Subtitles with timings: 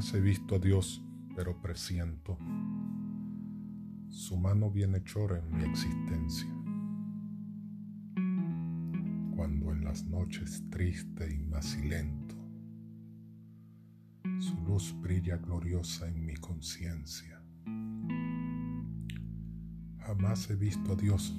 [0.00, 1.04] Jamás he visto a Dios,
[1.36, 2.38] pero presiento
[4.08, 6.48] su mano bienhechora en mi existencia.
[9.36, 12.34] Cuando en las noches triste y macilento,
[14.38, 17.38] su luz brilla gloriosa en mi conciencia.
[19.98, 21.36] Jamás he visto a Dios,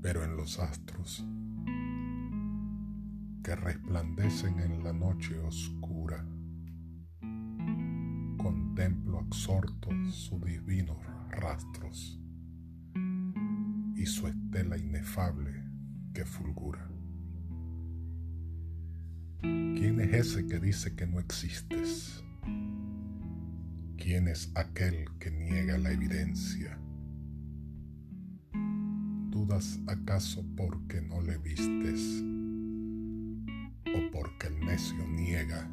[0.00, 1.22] pero en los astros
[3.42, 6.24] que resplandecen en la noche oscura.
[9.34, 10.96] Absorto sus divinos
[11.28, 12.20] rastros
[13.96, 15.50] y su estela inefable
[16.12, 16.88] que fulgura.
[19.40, 22.22] ¿Quién es ese que dice que no existes?
[23.96, 26.78] ¿Quién es aquel que niega la evidencia?
[29.30, 32.22] ¿Dudas acaso porque no le vistes?
[33.96, 35.68] o porque el necio niega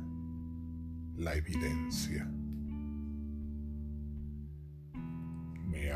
[1.16, 2.30] la evidencia.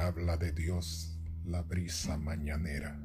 [0.05, 2.95] Habla de Dios la brisa mañanera.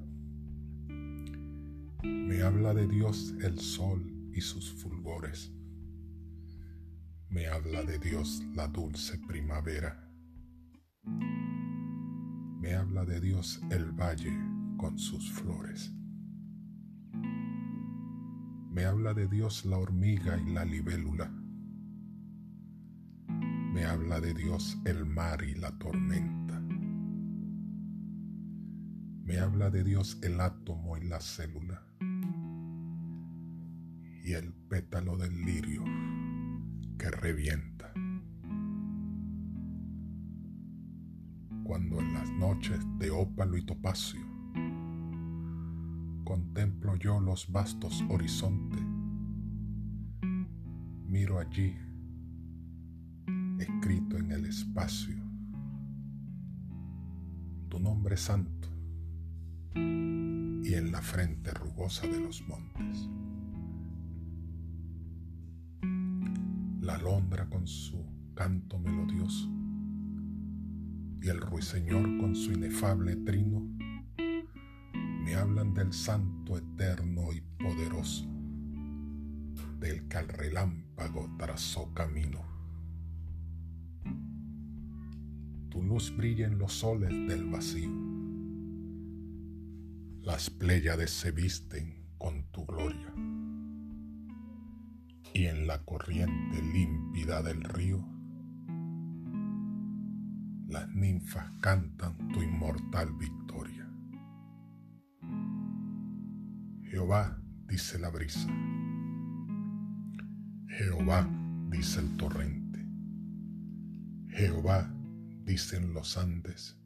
[2.02, 5.50] Me habla de Dios el sol y sus fulgores.
[7.30, 10.10] Me habla de Dios la dulce primavera.
[12.60, 14.38] Me habla de Dios el valle
[14.76, 15.90] con sus flores.
[18.70, 21.30] Me habla de Dios la hormiga y la libélula.
[23.72, 26.39] Me habla de Dios el mar y la tormenta.
[29.30, 31.84] Me habla de Dios el átomo y la célula.
[34.24, 35.84] Y el pétalo del lirio
[36.98, 37.92] que revienta.
[41.62, 44.20] Cuando en las noches de ópalo y topacio
[46.24, 48.82] contemplo yo los vastos horizontes.
[51.06, 51.76] Miro allí,
[53.60, 55.22] escrito en el espacio,
[57.68, 58.69] tu nombre santo
[60.90, 63.08] la frente rugosa de los montes.
[66.80, 69.48] La alondra con su canto melodioso
[71.22, 73.62] y el ruiseñor con su inefable trino
[75.24, 78.26] me hablan del Santo eterno y poderoso,
[79.78, 82.40] del que al relámpago trazó camino.
[85.68, 88.09] Tu luz brilla en los soles del vacío.
[90.30, 93.12] Las pléyades se visten con tu gloria.
[95.34, 97.98] Y en la corriente límpida del río,
[100.68, 103.90] las ninfas cantan tu inmortal victoria.
[106.84, 107.36] Jehová,
[107.66, 108.48] dice la brisa.
[110.68, 111.28] Jehová,
[111.70, 112.86] dice el torrente.
[114.28, 114.94] Jehová,
[115.42, 116.78] dicen los Andes.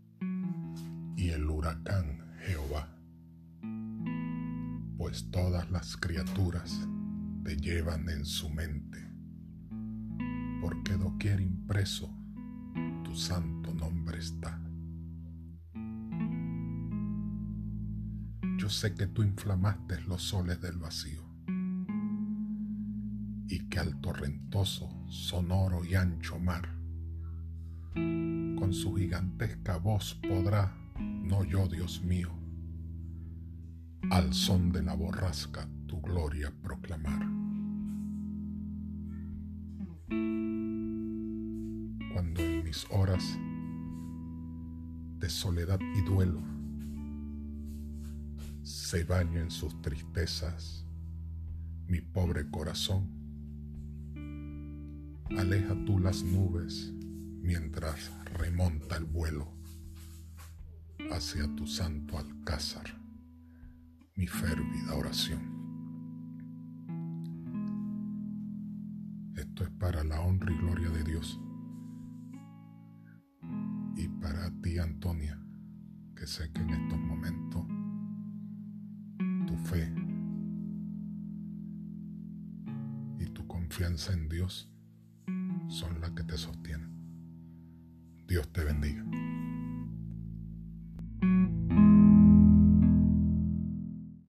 [1.15, 2.94] Y el huracán Jehová.
[5.04, 6.81] Pues todas las criaturas
[7.44, 9.06] te llevan en su mente,
[10.62, 12.10] porque doquier impreso
[13.04, 14.59] tu santo nombre está.
[18.56, 21.22] yo sé que tú inflamaste los soles del vacío
[23.47, 26.75] y que al torrentoso, sonoro y ancho mar,
[27.92, 32.44] con su gigantesca voz podrá, no yo Dios mío,
[34.10, 37.26] al son de la borrasca tu gloria proclamar.
[42.12, 43.25] Cuando en mis horas
[45.19, 46.42] de soledad y duelo
[48.62, 50.86] se baña en sus tristezas
[51.86, 53.09] mi pobre corazón.
[55.36, 56.92] Aleja tú las nubes
[57.42, 59.53] mientras remonta el vuelo
[61.10, 62.86] hacia tu santo alcázar,
[64.16, 65.54] mi férvida oración.
[69.36, 71.41] Esto es para la honra y gloria de Dios.
[73.97, 75.39] Y para ti, Antonia,
[76.16, 77.66] que sé que en estos momentos
[79.65, 79.92] fe
[83.18, 84.71] y tu confianza en Dios
[85.68, 86.91] son las que te sostienen.
[88.27, 89.03] Dios te bendiga.